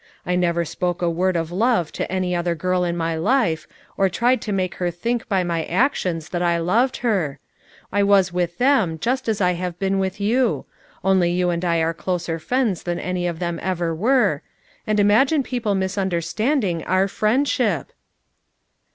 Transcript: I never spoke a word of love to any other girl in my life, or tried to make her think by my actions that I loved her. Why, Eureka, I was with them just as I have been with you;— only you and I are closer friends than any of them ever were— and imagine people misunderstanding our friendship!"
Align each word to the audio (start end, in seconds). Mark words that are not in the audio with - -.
I 0.25 0.35
never 0.35 0.65
spoke 0.65 1.03
a 1.03 1.09
word 1.11 1.35
of 1.35 1.51
love 1.51 1.91
to 1.91 2.11
any 2.11 2.35
other 2.35 2.55
girl 2.55 2.83
in 2.83 2.97
my 2.97 3.15
life, 3.15 3.67
or 3.97 4.09
tried 4.09 4.41
to 4.41 4.51
make 4.51 4.73
her 4.81 4.89
think 4.89 5.29
by 5.29 5.43
my 5.43 5.63
actions 5.65 6.29
that 6.29 6.41
I 6.41 6.57
loved 6.57 6.97
her. 7.05 7.37
Why, 7.91 7.99
Eureka, 7.99 8.09
I 8.09 8.09
was 8.09 8.33
with 8.33 8.57
them 8.57 8.97
just 8.97 9.29
as 9.29 9.39
I 9.41 9.51
have 9.51 9.77
been 9.77 9.99
with 9.99 10.19
you;— 10.19 10.65
only 11.03 11.29
you 11.29 11.51
and 11.51 11.63
I 11.63 11.81
are 11.81 11.93
closer 11.93 12.39
friends 12.39 12.81
than 12.81 12.99
any 12.99 13.27
of 13.27 13.37
them 13.37 13.59
ever 13.61 13.93
were— 13.93 14.41
and 14.87 14.99
imagine 14.99 15.43
people 15.43 15.75
misunderstanding 15.75 16.83
our 16.85 17.07
friendship!" 17.07 17.91